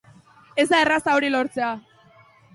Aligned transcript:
Ez 0.63 0.65
da 0.71 0.79
erraza 0.85 1.15
hori 1.19 1.31
lortzea. 1.37 1.71